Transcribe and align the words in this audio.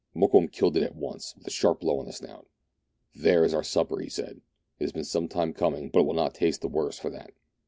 Mokoum 0.15 0.51
killed 0.51 0.75
it 0.77 0.81
at 0.81 0.95
once 0.95 1.35
with 1.37 1.45
a 1.45 1.51
sharp 1.51 1.81
blow 1.81 1.99
on 1.99 2.05
the 2.07 2.11
snout." 2.11 2.47
There 3.23 3.45
is 3.45 3.53
our 3.53 3.61
supper," 3.61 3.99
he 3.99 4.09
said." 4.09 4.41
It 4.79 4.85
has 4.85 4.91
been 4.91 5.03
some 5.03 5.27
time 5.27 5.53
coming, 5.53 5.89
but 5.91 5.99
it 5.99 6.05
will 6.07 6.15
not 6.15 6.33
taste 6.33 6.61
the 6.61 6.67
worse 6.67 6.97
for 6.97 7.11
that. 7.11 7.33